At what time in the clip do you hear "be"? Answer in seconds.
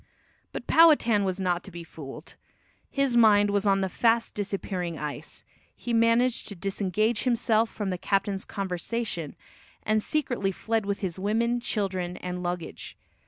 1.69-1.83